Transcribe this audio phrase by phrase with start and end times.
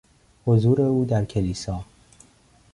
[0.45, 1.85] حضور او در کلیسا